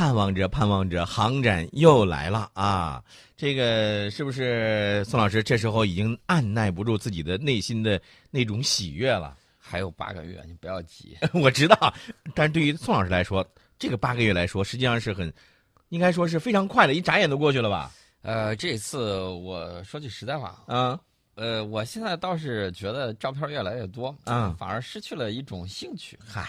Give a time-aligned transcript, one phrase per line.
[0.00, 3.04] 盼望着盼望着，航展又来了啊！
[3.36, 8.00] 这个是不是宋老师这时候已经按耐不住自己的内心的
[8.30, 9.36] 那种喜悦了？
[9.58, 11.18] 还有八个月，你不要急。
[11.38, 11.92] 我知道，
[12.34, 13.46] 但是对于宋老师来说，
[13.78, 15.30] 这个八个月来说，实际上是很，
[15.90, 17.92] 应该说是非常快的，一眨眼都过去了吧？
[18.22, 20.98] 呃，这次我说句实在话，嗯，
[21.34, 26.18] 呃，我现在倒是觉得照片越来越多，嗯反而失去了一种兴趣。
[26.26, 26.48] 嗨，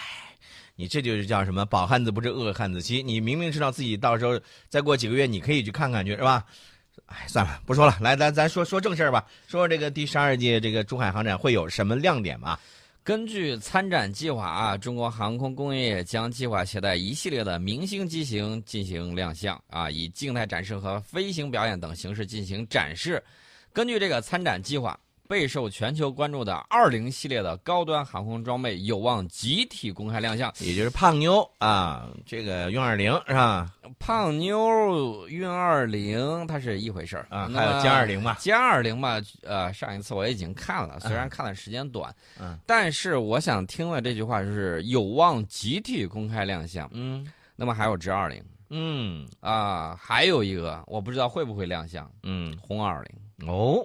[0.82, 1.64] 你这就是叫什么？
[1.64, 3.04] 饱汉子不知饿汉子饥。
[3.04, 4.36] 你明明知道自己到时候
[4.68, 6.44] 再过几个月你可以去看看去，是吧？
[7.06, 12.58] 哎，算了，不说了，来，咱咱说说正事儿吧，说说这个第十二届这个珠海航展会有什么亮点吧？
[13.04, 23.22] 根据参展计划啊，中国航空工业将计划携带一系列的明星机型进行亮相啊，以静态展示和飞行表演等形式进行展示。
[23.72, 24.98] 根据这个参展计划，
[25.32, 30.52] 备受全球关注的二零系列的高端航空装备有望集体公开亮相。
[30.60, 33.72] 也就是胖妞啊，这个运二零是吧？
[33.98, 38.36] 胖妞运二零它是一回事儿啊，还有歼二零嘛？
[38.38, 46.86] 歼二零嘛，呃，上一次我已经看了，虽然看的时间短，嗯，但是我想听了这句话就是有望集体公开亮相。
[46.92, 53.48] 嗯那么还有直二零嗯啊，还有一个我不知道会不会亮相，嗯，红二零。
[53.48, 53.84] 哦，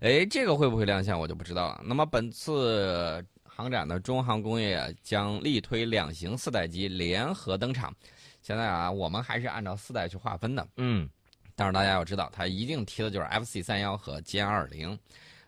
[0.00, 1.80] 哎，这个会不会亮相我就不知道了。
[1.84, 7.94] 那么本次航展的中航工业将力推两型四代机联合登场。
[8.42, 10.66] 现在啊，我们还是按照四代去划分的。
[10.76, 11.08] 嗯
[11.56, 14.98] 但是大家要知道，它一定提的就是 FC 三幺和歼二零。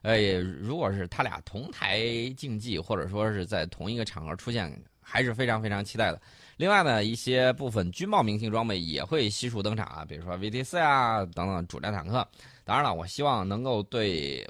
[0.02, 2.00] 哎，如果是他俩同台
[2.36, 4.72] 竞技，或者说是在同一个场合出现，
[5.02, 6.22] 还是非常非常期待的。
[6.56, 12.26] 另外呢，一些部分军贸明星装备也会悉数登场啊，比如说 VT 四啊等等主战坦克。
[12.64, 14.48] 当然了，我希望能够对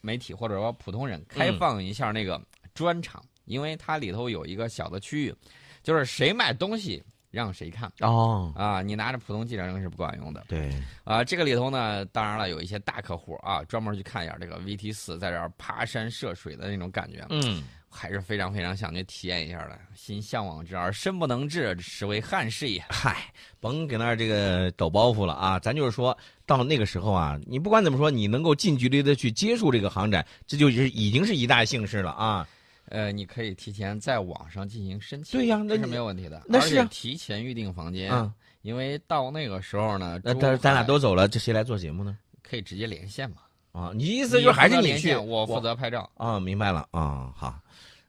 [0.00, 2.40] 媒体或者说普通人开放一下那个
[2.74, 5.34] 专场，因为它里头有一个小的区域，
[5.82, 7.02] 就是谁买东西
[7.34, 10.44] 让谁看哦，啊，你拿着普通记者证是不管用的。
[10.48, 17.64] 对，啊，这个里头呢，当然了，有一些大客户啊，专门去看一下这个 VT 四在这儿爬山涉水的那种感觉，嗯。
[17.96, 19.78] 还是非常非常想去体验一下的。
[19.94, 22.82] 心向往之而身不能至，实为憾事也。
[22.88, 25.60] 嗨，甭搁那儿这个抖包袱了啊！
[25.60, 32.44] 咱就是说到那个时候啊，你不管怎么说，你能够近距离的去接触这个航展，这就是已经是一大幸事了啊！
[32.88, 36.42] 呃，你可以提前在网上进行申请，对呀那这是没有问题的。
[36.46, 42.18] 那是提前预订房间，嗯，因为到那个时候呢，那但是咱俩都走了，这谁来做节目呢？
[42.42, 43.36] 可以直接连线嘛。
[43.72, 46.08] 啊，你意思就是还是你去，连线，我负责拍照。
[46.16, 47.58] 啊，明白了啊，好，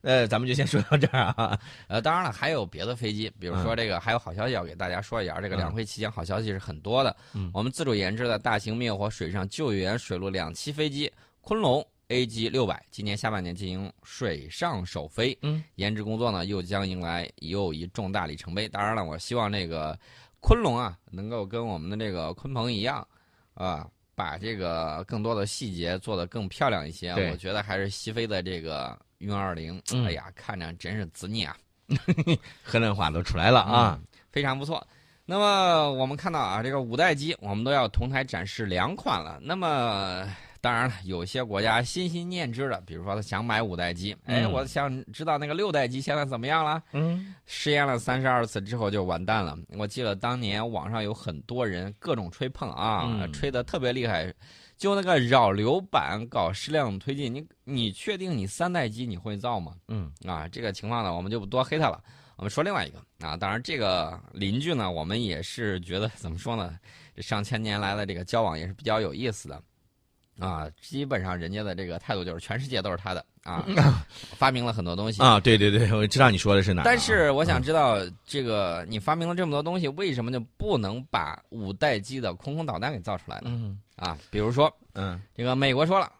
[0.01, 1.59] 呃，咱们就先说到这儿啊。
[1.87, 5.41] 呃，当然了，还有别的飞机，比如说这个，还有好消息要给大家说一下。
[5.41, 7.15] 这个嗯两会期间好消息是很多的。
[7.33, 11.11] 嗯我们自主研制的大型灭火水上救援水陆两栖飞机
[11.41, 15.37] 昆龙 AG 六百，今年下半年进行水上首飞。
[15.41, 18.67] 嗯，研制工作呢又将迎来又一重大里程碑。
[18.69, 19.97] 当然了，我希望这个
[20.39, 23.07] 昆龙啊能够跟我们的这个鲲鹏一样，
[23.53, 23.87] 啊。
[24.17, 31.53] 把这个更多的细节做得更漂亮一些，对我觉得还是西飞的这个运二零，嗯哎呀，看着真是滋腻啊！
[32.63, 33.99] 河南话都出来了啊。
[34.31, 34.87] 非常不错。
[35.25, 39.37] 那么我们看到啊，这个五代机我们都要同台展示两款了。
[39.41, 40.25] 那么
[40.65, 46.81] 当然了，有些国家心心念之的，比如说他想买五代机，哎，嗯我想知道那个六代机现在怎么样了？
[46.93, 49.55] 嗯试验了三十二次之后就完蛋了。
[49.77, 54.33] 我记得当年网上有很多人各种吹捧啊，嗯吹的特别厉害。
[54.75, 59.75] 就那个扰流板搞矢量推进，你你确定你三代机你会造吗？
[59.87, 62.03] 嗯啊，这个情况呢，我们就不多黑他了。
[62.37, 66.73] 我们说另外一个啊，当然这个邻居呢，我们也是觉得怎么说呢？
[67.15, 69.61] 这上千年来的这个交往也是比较有意思的，
[70.39, 73.63] 啊，基本上人家的这个态度就是全世界都是他的啊，
[74.35, 75.21] 发明了很多东西。
[75.21, 76.83] 啊，对对对，我知道你说的是哪。
[76.83, 83.43] 但是我想知道，这个你发明了这么多东西，为什么就不能把五代机的空空导弹给造出来呢？
[83.45, 86.11] 嗯啊，比如说嗯这个美国说了，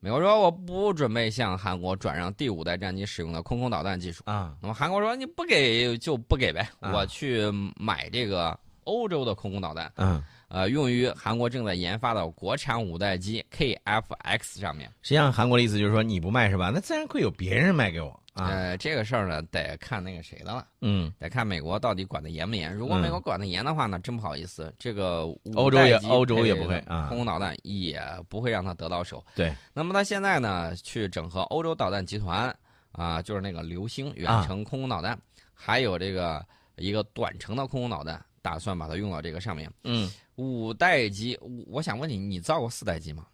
[0.00, 4.22] 美国说我不准备向韩国转让第五代战机使用的空空导弹技术。
[4.24, 7.42] 啊那么韩国说你不给就不给呗，啊我去
[7.76, 14.88] 买这个欧洲的空空导弹，嗯，呃，用于韩国正在研发的国产五代机 KF-X 上面。
[15.02, 16.70] 实际上韩国的意思就是说你不卖是吧？
[16.72, 18.46] 那自然会有别人卖给我啊。
[18.46, 22.74] 呃，这个事儿呢，得看那个谁的了，嗯，得看美国到底管得严不严。
[22.74, 25.24] 如果嗯美国管得严的话呢，真不好意思，这个
[25.54, 29.22] 欧洲也欧洲也不会啊空空导弹也不会让他得到手。
[29.34, 32.54] 对，那么他现在呢，去整合欧洲导弹集团
[32.92, 35.18] 啊，就是那个流星远啊程空空导弹，
[35.52, 36.42] 还有这个
[36.76, 39.70] 一个短程的空空导弹，打算把它用到这个上面。
[39.84, 43.26] 嗯，五代机，我我想问你，你造过四代机吗？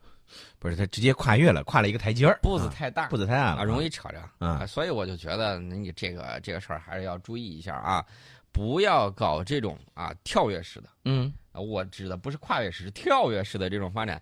[0.58, 8.04] 不是它直接跨越了，跨了一个台阶儿，步子啊太大，步子太大了啊，容易扯着啊所以我就觉得你这个这个事儿还是要注意一下啊，
[8.50, 10.88] 不要搞这种啊跳跃式的。
[11.04, 14.20] 嗯啊，我指的不是跨越式，是跳跃式的这种发展，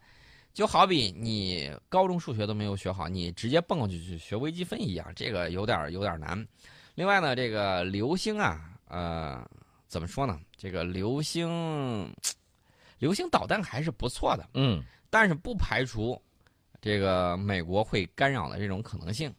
[0.52, 6.46] 就好比你高中数学都没有学好，你直接蹦过去去学微积分一样，这个有点有点难。
[6.94, 9.48] 另外呢，这个流星啊，呃，
[9.92, 10.40] 怎么说呢？
[10.56, 12.10] 这个流星，
[12.98, 16.18] 流星导弹还是不错的，嗯但是不排除
[16.80, 19.30] 这个美国会干扰的这种可能性。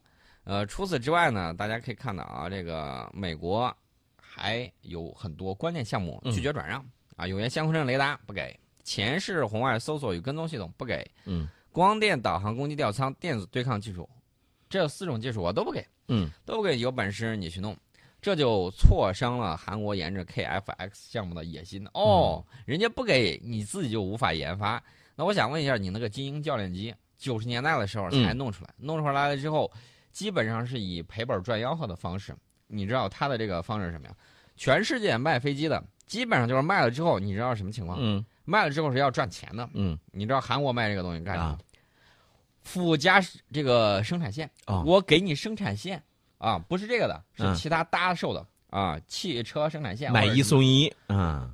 [0.44, 3.76] 呃，除此之外呢，大家可以看到啊，这个美国
[4.16, 6.86] 还有很多关键项目拒绝转让、
[7.16, 14.08] 啊，有源相控阵雷达不给，前视红外搜索与跟踪系统不给，嗯光电导航攻击吊舱电子对抗技术，
[14.70, 17.76] 这四种技术我都不给，嗯都不给，有本事你去弄。
[18.24, 24.82] 这就挫伤了韩国研制 KFX 项目的野心哦，人家不给你自己就无法研发。
[25.14, 29.70] 那我想问一下，你那个精英教练机，九十年代的时候才弄出来，弄出来了之后，
[30.14, 32.34] 基本上是以赔本赚吆喝的方式。
[32.68, 34.16] 你知道它的这个方式是什么呀？
[34.56, 37.98] 全世界卖飞机的，基本上就是卖了之后，你知道什么情况？
[38.02, 39.70] 嗯卖了之后是要赚钱的。
[39.74, 41.50] 嗯你知道韩国卖这个东西干什么？
[41.50, 41.60] 啊
[42.62, 43.22] 附加
[43.52, 46.02] 这个生产线，哦我给你生产线
[46.44, 51.50] 啊，不是这个的，嗯是其他搭售的啊，汽车生产线买一送一啊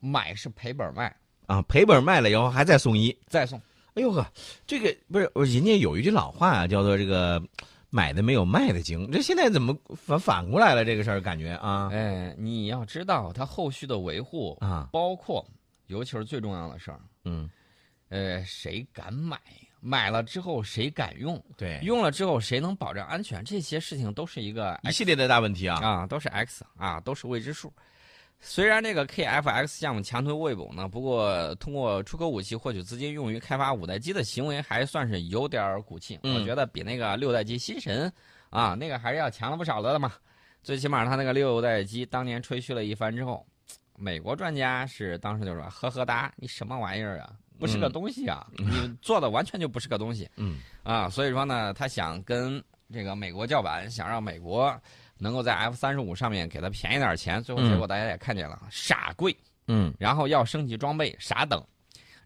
[0.00, 1.14] 买是赔本卖，
[1.46, 3.16] 啊，赔本卖了以后还再送一。
[3.28, 3.56] 再送。
[3.94, 4.26] 哎呦呵，
[4.66, 7.40] 这个不是人家有一句老话啊，叫做这个
[7.88, 9.08] 买的没有卖的精。
[9.12, 10.84] 这现在怎么反反过来了？
[10.84, 15.46] 这个事儿感觉啊哎，你要知道它后续的维护，啊包括
[15.86, 17.48] 尤其是最重要的事儿，嗯，
[18.08, 19.38] 呃，谁敢买？
[19.84, 21.42] 买了之后谁敢用？
[21.56, 23.42] 对，用了之后谁能保证安全？
[23.42, 25.80] 这些事情都是一个一系列的大问题啊。
[25.82, 27.72] 啊，都是 X 啊，都是未知数。
[28.38, 36.18] 虽然这个 KFX 项目强推未卜呢，不过通过出口武器获取资金用于开发五代机的行为还算是有点儿骨气。
[36.22, 38.12] 嗯我觉得比那个六代机新神
[38.50, 40.12] 啊那个还是要强了不少的嘛。
[40.62, 43.44] 最起码他那个六代机当年吹嘘了一番之后，
[43.96, 47.32] 美国专家是当时就说：“呵呵哒，你什么玩意儿啊？
[47.62, 48.44] 不是个东西啊！
[48.58, 50.58] 你做的完全就不是个东西。”嗯。
[50.82, 52.60] 啊，所以说呢，他想跟
[52.92, 54.76] 这个美国叫板，想让美国
[55.16, 59.36] 能够在 F 三十五上面给他便宜点钱，最后结果大家也看见了，傻贵，
[59.68, 59.94] 嗯。
[59.96, 61.64] 然后要升级装备，傻等，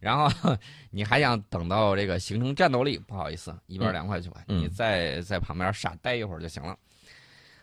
[0.01, 0.31] 然后
[0.91, 4.63] 你还想等到这个形成战斗力，不好意思，一边凉快去吧，嗯。
[4.63, 6.75] 你再在旁边傻待一会儿就行了。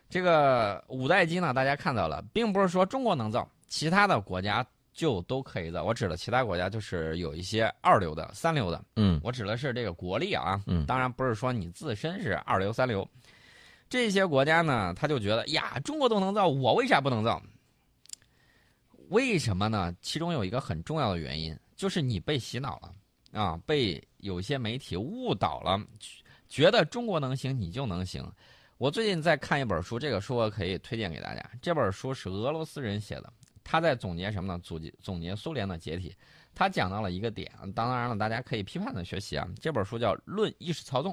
[0.10, 5.84] 这个五代机呢，大家看到了，并不是说中国能造，其他的国家就都可以造。
[5.84, 13.07] 我指的其他国家，就是有一些二流的、三流的，嗯我指的是这个国力啊，嗯当然不是说你自身是二流三流。
[13.90, 17.42] 这些国家呢，他就觉得呀，中国都能造，我为啥不能造？
[19.10, 19.94] 为什么呢？
[20.01, 25.80] 其中有一个很重要的原因，就是你被洗脑了啊，被有些媒体误导了，
[26.48, 28.25] 觉得中国能行，你就能行。
[28.80, 31.48] 我最近在看一本书，这个书我可以推荐给大家。
[31.62, 33.31] 这本书是俄罗斯人写的，
[33.63, 34.60] 他在总结什么呢？
[34.63, 36.15] 总结总结苏联的解体。
[36.56, 39.48] 他讲到了一个点，当然了，大家可以批判的学习啊。
[39.60, 41.12] 这本书叫《论意识操纵》，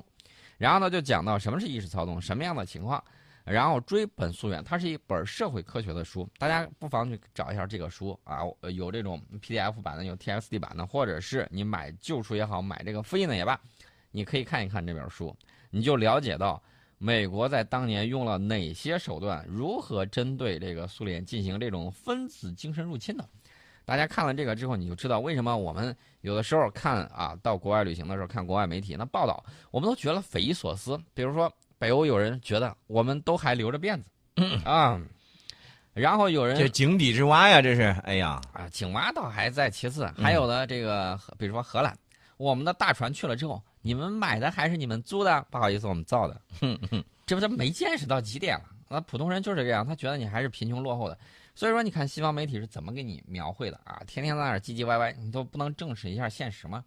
[0.58, 3.02] 然后呢就讲到什么是意识操纵，什么样的情况，
[3.44, 4.62] 然后追本溯源。
[4.62, 8.40] 它是一本社会科学的书，大家不妨去找一下这个书啊，
[8.74, 13.58] 有这种 PDF 版的，有 TXT 版的，或者是你买旧书也好，买这个复印的也罢，
[14.10, 15.34] 你可以看一看这本书，
[15.70, 16.62] 你就了解到
[17.02, 23.26] 美国在当年用了哪些手段，如何针对这个苏联进行这种分子精神入侵的。
[23.86, 31.00] 大家看了这个之后，你就知道为什么我们有的时候看啊，到国外旅行的时候看国外媒体那报道，我们都觉得匪夷所思。
[31.14, 34.04] 比如说北欧有人觉得我们都还留着辫子，
[34.68, 35.00] 啊，
[35.94, 41.96] 然后有人这井底之蛙呀，这是，哎呀，啊，井蛙倒还在其次，还有的这个，比如说荷兰，
[42.36, 45.46] 我们的大船去了之后，你们买的还是你们租的？
[45.50, 46.40] 不好意思，我们造的。
[46.60, 48.64] 哼 哼这不是没见识到极点了？
[48.88, 51.18] 那普通人就是这样，他觉得你还是贫穷落后的。
[51.54, 54.02] 所以说，你看西方媒体是怎么给你描绘的啊？
[54.06, 56.84] 天天在那儿唧唧歪歪，你都不能正视一下现实吗？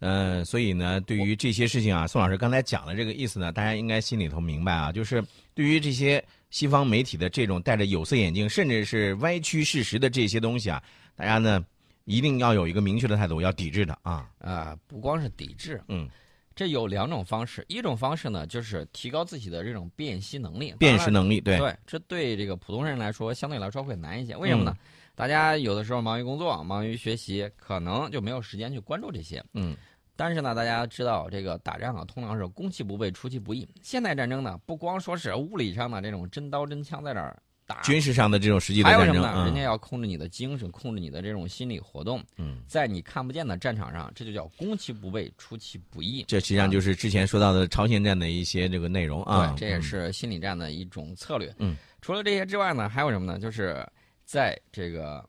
[0.00, 5.24] 嗯，所以呢，对于这些事情啊，宋老师刚才讲的这个意思呢，大家应该心里头明白啊，就是
[5.54, 10.82] 对于这些西方媒体的这种戴着有色眼镜，甚至是歪曲事实的这些东西啊，
[11.16, 11.64] 大家呢
[12.08, 14.28] 一定要有一个明确的态度，要抵制的啊。
[14.38, 16.08] 啊，不光是抵制，嗯，
[16.56, 24.34] 这有两种方式，一种方式呢，就是提高自己的这种辨析能力，辨识能力，对，对，这对这个普通人来说，相对来说会难一些。
[24.36, 24.74] 为什么呢？
[25.14, 29.44] 大家有的时候忙于工作、忙于学习，可能就没有时间去关注这些。
[29.52, 29.76] 嗯，
[30.16, 33.68] 但是呢，大家知道这个打仗啊，通常是攻其不备，出其不意。
[33.82, 37.36] 现代战争呢，不光说是物理上的这种真刀真枪在这儿
[37.68, 37.82] 打。
[37.82, 39.34] 军事上的这种实际的战争，还有什么呢？
[39.36, 46.24] 嗯人家要控制你的精神，控制你的这种心理活动，嗯，在你看不见的战场上，这就叫攻其不备，出其不意。
[46.26, 49.52] 这实际上就是之前说到的朝鲜战的一些这个内容啊。
[49.52, 51.54] 对，这也是心理战的一种策略。
[51.58, 53.38] 嗯，除了这些之外呢，还有什么呢？
[53.38, 53.86] 就是
[54.24, 55.22] 在这个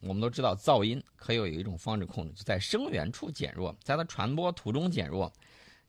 [0.00, 5.32] 我们都知道，噪音可以有一种方式控制，就在声源处减弱，在它传播途中减弱。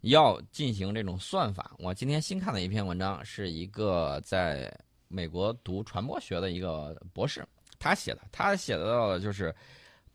[0.02, 1.76] 要进行这种算法。
[1.80, 4.72] 我今天新看的一篇文章，是一个在
[5.08, 7.46] 美国读传播学的一个博士
[7.80, 9.54] 他写的，他写到的就是，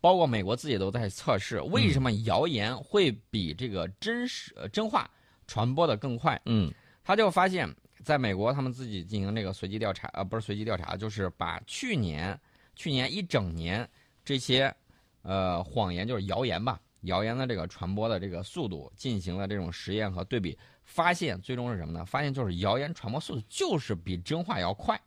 [0.01, 5.09] 包括美国自己都在测试，为什么谣言会比这个真实、呃真话
[5.47, 6.39] 传播的更快？
[6.45, 6.71] 嗯
[7.05, 7.69] 他就发现，
[8.03, 12.39] 在美国他们自己进行这个随机调查，呃，不是随机调查，就是把去年
[12.75, 13.87] 去年一整年
[14.23, 14.73] 这些
[15.21, 22.05] 呃谎言，就是谣言吧，谣言的这个传播的这个速度进行了这种实验和对比，发现最终是什么呢？
[22.05, 24.99] 发现就是谣言传播速度就是比真话要快。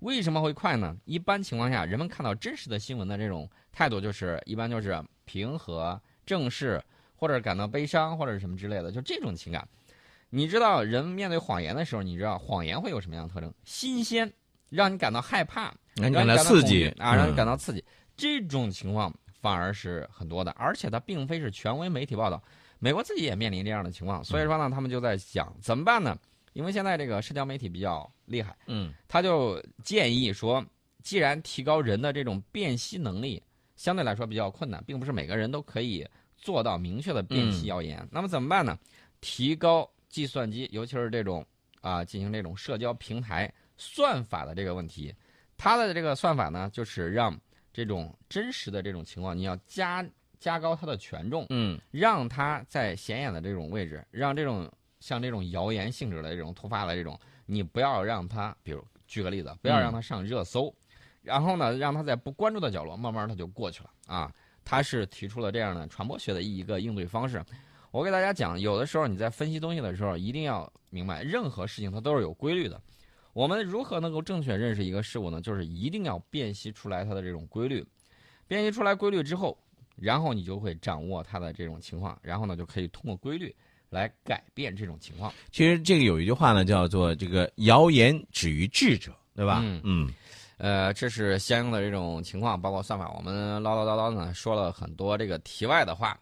[0.00, 0.96] 为什么会快呢？
[1.04, 6.82] 一般情况下，人们看到真实的新闻的这种态度，就是一般就是平和、正视，
[7.14, 9.68] 或者感到悲伤，或者是什么之类的，就这种情感。
[10.30, 13.52] 你知道，人面对谎言的时候，你知道谎言会有什么样的特征？
[13.64, 14.32] 新鲜，
[14.70, 17.84] 让你感到害怕，让你感到刺激啊，让你嗯感到刺激。
[18.16, 22.42] 这种情况反而是很多的，而且它并非是权威媒体报道，
[22.80, 26.18] 美国自己也面临这样的情况，所以说呢，他们就在想怎么办呢？
[26.54, 28.92] 因为现在这个社交媒体比较厉害，嗯。
[29.06, 30.64] 他就建议说，
[31.02, 33.40] 既然提高人的这种辨析能力
[33.76, 36.04] 相对来说比较困难，并不是每个人都可以
[36.36, 38.76] 做到明确的辨析谣言，那么怎么办呢？
[39.20, 41.46] 提高计算机，尤其是这种
[41.82, 45.14] 啊进行这种社交平台算法的这个问题，
[45.56, 47.38] 它的这个算法呢，就是让
[47.72, 50.04] 这种真实的这种情况，你要加
[50.40, 54.68] 加高它的权重，嗯让它在显眼的这种位置，让这种
[54.98, 57.16] 像这种谣言性质的这种突发的这种，
[57.46, 60.74] 你不要让它，比如举个例子，不要让它上热搜，
[61.22, 64.32] 然后呢，让它在不关注的角落，慢慢它就过去了啊。
[64.62, 67.42] 他是提出了这样的传播学的一个应对方式。
[67.90, 72.80] 我给大家讲，有的时候你在分析东西的时候，一定要明白，任何事情它都是有规律的。
[73.32, 75.40] 我们如何能够正确认识一个事物呢？
[75.40, 77.84] 就是一定要辨析出来它的这种规律。
[78.46, 79.58] 辨析出来规律之后，
[80.00, 83.54] 然后你就会掌握它的这种情况，然后呢就可以通过规律
[83.90, 85.32] 来改变这种情况。
[85.52, 89.60] 其实这个有一句话呢，叫做这个谣言止于智者，对吧？
[89.62, 90.12] 嗯嗯
[90.56, 93.10] 呃，这是相应的这种情况，包括算法。
[93.16, 96.18] 我们唠唠叨叨呢说了很多这个题外的话，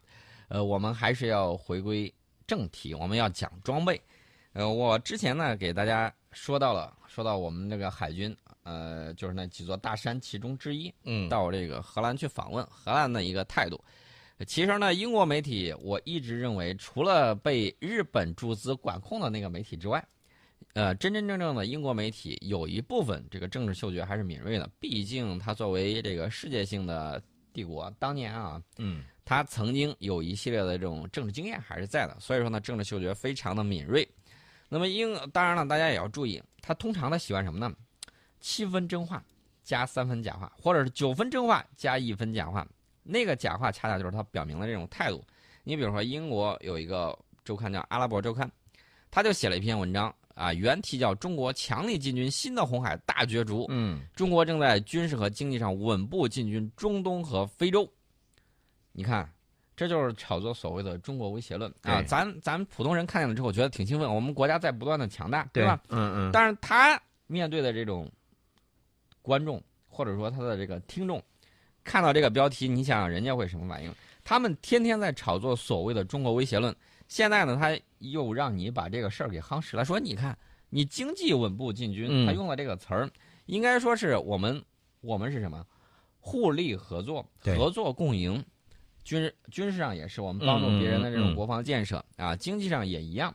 [0.49, 2.13] 呃，我们还是要回归
[2.47, 4.01] 正题，我们要讲装备。
[4.53, 8.35] 呃，我之前呢给大家说到了，说到我们这个海军，
[8.69, 13.83] 呃，就是那几座大山其中之一，嗯到这个荷兰去访问，荷兰的一个态度。
[14.47, 20.07] 其实呢，英国媒体我一直认为，除了被日本注资管控的那个媒体之外，
[20.75, 24.71] 呃，真真正正的英国媒体有一部分这个政治嗅觉还是敏锐的。
[24.79, 27.21] 毕竟它作为这个世界性的
[27.53, 34.07] 帝国，当年啊，嗯它曾经有一系列的这种政治经验还是在的，所以说呢，政治嗅觉非常的敏锐。
[34.69, 37.75] 那么英当然了，大家也要注意，他通常他喜欢什么呢？
[38.41, 39.23] 七分真话
[39.63, 42.67] 加三分假话，或者是九分真话加一分假话。
[43.03, 45.25] 那个假话恰恰就是他表明了这种态度。
[45.65, 48.47] 你比如说，英国有一个周刊叫《阿拉伯周刊》，
[49.11, 53.63] 他就写了一篇文章啊，原题叫《中国强力进军新的红海大角逐》。
[53.69, 57.91] 嗯中国正在军事和经济上稳步进军中东和非洲。
[58.93, 59.31] 你看，
[59.77, 62.01] 这就是炒作所谓的中国威胁论啊！
[62.01, 65.81] 对咱咱普通人看见了之后觉得挺兴奋，我们国家在不断的强大，对吧？？
[65.89, 68.11] 嗯嗯但是他面对的这种
[69.29, 71.23] 观众或者说他的这个听众，
[71.85, 73.95] 看到这个标题，你想想人家会什么反应？
[74.25, 76.75] 他们天天在炒作所谓的中国威胁论，
[77.07, 80.37] 现在呢，他又让你把这个事儿给夯实了，说你看
[80.71, 83.11] 你经济稳步进军，嗯他用了这个词儿，
[83.47, 84.65] 应该说是我们
[85.03, 85.65] 我们是什么？
[86.21, 88.45] 互利合作，合作共赢。
[89.03, 93.35] 军事军事上也是我们帮助别人的这种国防建设、啊，经济上也一样。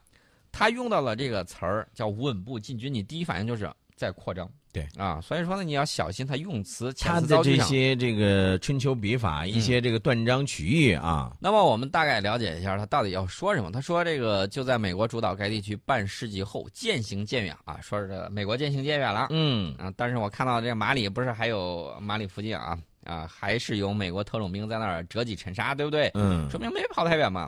[0.51, 4.47] 他用到了这个词儿叫稳步进军，你第一反应就是在扩张。
[4.73, 7.67] 对啊，所以说呢，你要小心他用词遣他的这词造句上。
[7.67, 13.71] 些这个春秋笔法，一些这个断章取义啊，那么我们大概了解一下他到底要说什么。
[13.71, 19.27] 他说这个就在美国主导该地区半世纪后渐行渐远啊，说是这美国渐行渐远了。
[19.29, 26.09] 嗯啊，但是我看到这个马里不是还有马里附近啊啊，还是有美国特种兵在那儿折戟沉沙，对不对？
[26.15, 27.47] 嗯说明没跑太远嘛。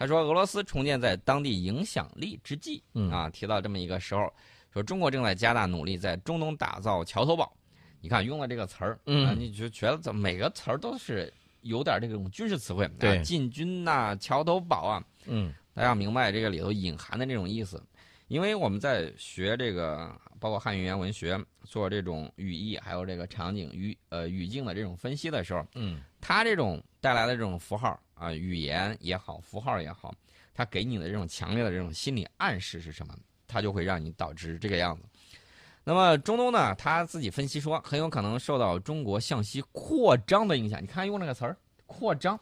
[0.00, 4.32] 他说，俄罗斯重建在当地影响力之际，嗯啊，提到这么一个时候，
[4.72, 7.52] 说中国正在加大努力在中东打造桥头堡。
[8.00, 11.32] 你看用了这个词儿，嗯啊，你就觉得怎么每个词儿都是
[11.62, 17.82] 有点这种军事词汇，对啊，进军呐、桥头堡啊，嗯大家要明白这个里头隐含的这种意思。
[18.28, 30.14] 因为我们在学这个，包括汉语言文学，做这种语义还有这个场景语呃语境的这种分析的时候，嗯，它这种带来的这种符号啊，语言也好，符号也好，
[30.52, 33.12] 它给你的这种强烈的这种心理暗示是什么？
[33.48, 35.02] 它就会让你导致这个样子。
[35.82, 40.82] 那么中东呢，他自己分析说，很有可能受到中国向西扩张的影响。
[40.82, 42.38] 你看用这个词儿“扩张”，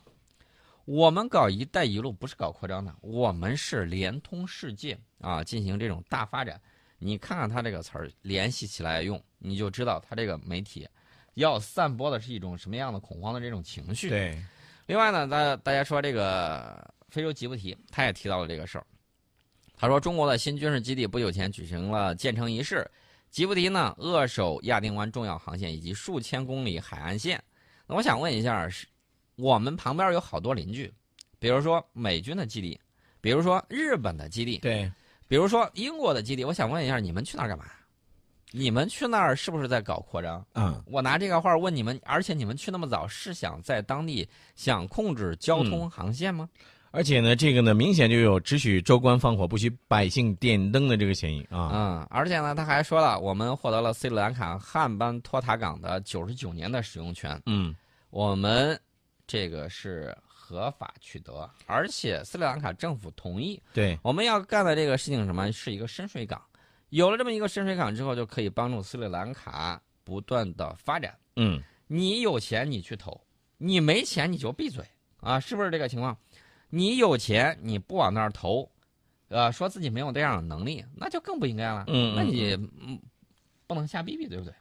[0.85, 6.61] 我们搞“一带一路”不是搞扩张的，我们是连通世界啊，进行这种大发展。
[6.99, 10.89] 你看看他这个词儿联系起来用，你就知道他这个媒体
[11.35, 14.09] 要散播的是一种什么样的恐慌的这种情绪。
[14.09, 14.43] 对，
[14.87, 18.87] 另外呢，大大家说这个非洲吉布提，他也提到了这个事儿。
[19.77, 22.91] 他说，中国的新军事基地不久前举行了建成仪式。
[23.31, 27.43] 吉布提呢，扼守亚丁湾重要航线以及数千公里海岸线。
[27.87, 28.87] 那我想问一下，是
[29.37, 30.91] 我们旁边有好多邻居，
[31.39, 32.81] 比如说美军的基地，
[33.21, 34.91] 比如说日本的基地，对，
[35.29, 36.45] 比如说英国的基地。
[36.45, 37.67] 我想问一下，你们去那儿干嘛？
[38.53, 40.43] 你们去那儿是不是在搞扩张？
[40.55, 46.49] 嗯，我拿这个话问你们，而且你们去那么早，是想在当地想控制交通航线吗？
[46.91, 51.71] 而且呢，这个呢，明显就有只许州官放火，不许百姓点灯的这个嫌疑啊。
[51.75, 57.41] 嗯，而且呢，他还说了，我们获得了斯里兰卡汉班托塔港的九十九年的使用权。
[57.47, 57.75] 嗯，
[58.11, 58.79] 我们
[59.27, 63.61] 这个是合法取得，而且斯里兰卡政府同意。
[63.75, 65.53] 对，我们要干的这个事情什么？
[65.53, 66.41] 是一个深水港。
[66.91, 71.15] 有了这么一个深水港之后，就可以帮助斯里兰卡不断的发展。
[71.35, 73.21] 嗯，你有钱你去投，
[73.59, 74.85] 你没钱你就闭嘴
[75.21, 76.17] 啊，是不是这个情况？
[76.69, 78.71] 你有钱你不往那儿投，
[79.29, 81.85] 呃，说自己没有这样的能力，那就更不应该了。
[81.89, 83.01] 嗯，那你嗯
[83.67, 84.53] 不能瞎逼逼，对不对？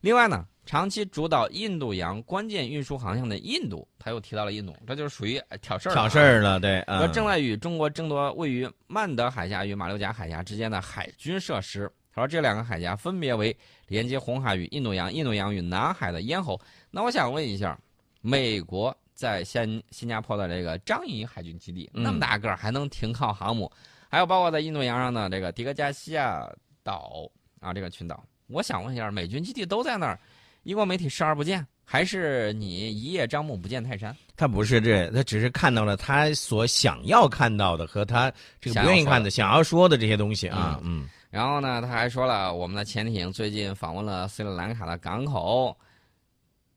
[0.00, 5.92] 另外呢，长期主导印度洋关键运输航线的印度，他又提到了印度，这就是属于挑事儿。
[5.92, 6.82] 挑事儿了，对。
[6.86, 11.90] 说正在与中国争夺位于曼德海峡与马六甲海峡之间的海军设施。
[12.12, 16.58] 他说这两个海峡分别为连接红海与印度洋、印度洋与南海的咽喉。
[16.90, 17.78] 那我想问一下，
[18.22, 23.70] 美国在新新加坡的这个樟宜海军基地那么大个儿，还能停靠航母？
[24.08, 26.50] 还有包括在印度洋上的这个迪戈加西亚
[26.82, 28.24] 岛啊，这个群岛。
[28.46, 30.18] 我想问一下，美军基地都在那儿，
[30.62, 34.16] 英国媒体视而不见，还是你一叶障目不见泰山？
[34.36, 40.80] 他不是这，他只是看到了他所想要看到的和他这个不愿意看的、想要说的这些东西啊。
[40.82, 41.06] 嗯。
[41.28, 45.76] 然后呢，他还说了，我们的潜艇最近访问了斯里兰卡的港口。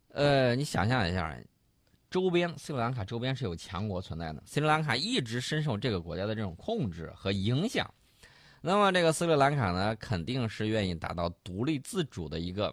[0.09, 1.35] 呃，你想象一下，
[2.13, 7.91] 周边斯里兰卡周边是有强国存在的，斯里兰卡一直深受这个国家的这种控制和影响。
[8.61, 12.71] 那么这个斯里兰卡呢，肯定是愿意达到独立自主的一个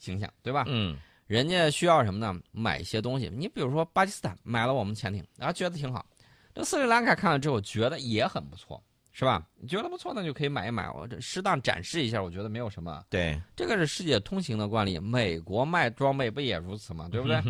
[0.00, 0.64] 形象，对吧？
[0.66, 0.98] 嗯。
[1.28, 2.36] 人家需要什么呢？
[2.50, 3.30] 买一些东西。
[3.32, 6.04] 你比如说巴基斯坦买了我们潜艇，然后觉得挺好。
[6.52, 9.46] 这斯里兰卡看了之后觉得也很不错，是吧？
[9.54, 10.90] 你觉得不错，那就可以买一买。
[10.90, 13.02] 我这适当展示一下，我觉得没有什么。
[13.08, 14.98] 对，这个是世界通行的惯例。
[14.98, 17.08] 美国卖装备不也如此吗？
[17.08, 17.40] 对不对？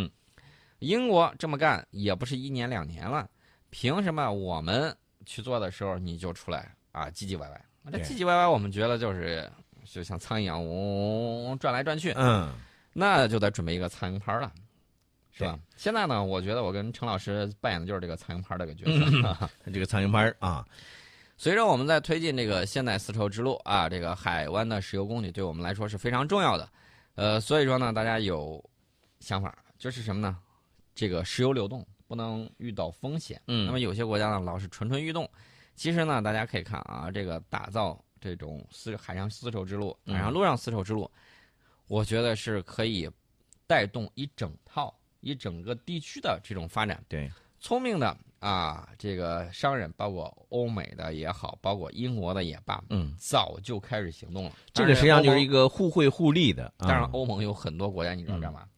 [0.83, 3.29] 英国这么干也不是一年两年了，
[3.71, 7.64] 凭什么我们去做的时候你就出来啊唧唧歪歪？
[7.90, 9.51] 这唧唧歪歪，我们觉得就是
[9.85, 12.12] 就像苍蝇一样，嗡嗡转来转去。
[12.16, 12.53] 嗯，
[12.92, 14.53] 那就得准备一个苍蝇拍了，
[15.33, 15.59] 是吧？
[15.77, 19.51] 现在呢，我觉得我跟陈老师扮演的就是这个苍蝇拍这个角色。
[19.73, 20.66] 这个苍蝇拍啊，
[21.37, 26.68] 随着我们在推进这个现代丝绸之路啊，这个海湾的石油供给对我们来说是非常重要的。
[27.14, 28.62] 呃，所以说呢，大家有
[29.21, 30.38] 想法，就是什么呢？
[30.94, 33.40] 这个石油流动不能遇到风险。
[33.46, 33.66] 嗯。
[33.66, 35.28] 那么有些国家呢，老是蠢蠢欲动。
[35.74, 41.11] 其实呢，大家可以看啊，这个打造这种丝海上丝绸之路、海上陆上丝绸之路，
[41.88, 43.11] 我觉得是可以
[43.66, 47.02] 带动一整套、一整个地区的这种发展。
[47.09, 47.28] 对，
[47.59, 54.52] 聪明的啊，这个商人，包括欧美的也好，包括英国的也罢，嗯，早就开始行动了。
[54.74, 56.72] 这个实际上就是一个互惠互利的。
[56.76, 58.68] 当然，欧盟有很多国家，你知道干嘛？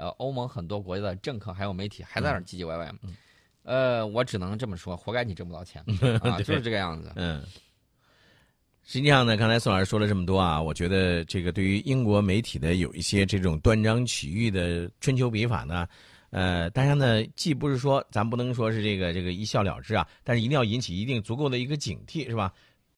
[0.00, 2.90] 呃，欧盟很多国家的政客还有媒体还在那儿唧唧歪歪。
[3.64, 5.84] 呃，我只能这么说，活该你挣不到钱
[6.24, 7.12] 啊，就是这个样子。
[7.16, 7.44] 嗯，
[8.82, 15.86] 实际上呢，刚才宋老师说了这么多啊，我觉得这个对于英国媒体的有一些这种断章取义的春秋笔法呢，
[16.30, 22.50] 呃，大家呢既不是说咱不能说是这个这个一笑了之啊，但是一定要引起一定足够的一个警惕，是吧？